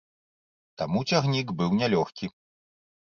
Таму 0.81 1.03
цягнік 1.11 1.47
быў 1.59 1.69
нялёгкі. 1.81 2.25